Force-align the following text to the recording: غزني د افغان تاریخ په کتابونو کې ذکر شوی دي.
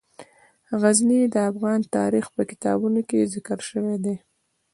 غزني 0.81 1.21
د 1.33 1.35
افغان 1.51 1.79
تاریخ 1.95 2.25
په 2.35 2.41
کتابونو 2.49 2.99
کې 3.09 3.29
ذکر 3.33 3.59
شوی 3.69 3.97
دي. 4.05 4.15